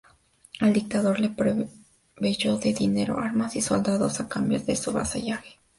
[0.59, 5.59] El dictador le proveyó de dinero, armas y soldados a cambio de su vasallaje.